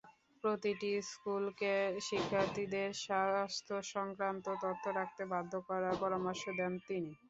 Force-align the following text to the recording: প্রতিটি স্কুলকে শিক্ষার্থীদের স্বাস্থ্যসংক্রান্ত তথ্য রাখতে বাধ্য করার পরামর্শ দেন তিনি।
প্রতিটি 0.43 0.89
স্কুলকে 1.09 1.73
শিক্ষার্থীদের 2.07 2.89
স্বাস্থ্যসংক্রান্ত 3.03 4.45
তথ্য 4.63 4.83
রাখতে 4.99 5.23
বাধ্য 5.31 5.53
করার 5.67 5.95
পরামর্শ 6.01 6.43
দেন 6.59 6.73
তিনি। 6.87 7.11